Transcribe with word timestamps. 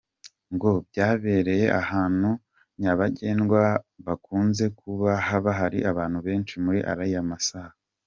Ngo 0.53 0.69
byabereye 0.89 1.65
ahantu 1.81 2.29
nyabagendwa 2.79 3.61
hakunze 4.05 4.65
kuba 4.79 5.11
hari 5.59 5.79
abantu 5.91 6.17
benshi 6.27 6.53
muri 6.65 6.79
ariya 6.93 7.21
masaha. 7.31 7.73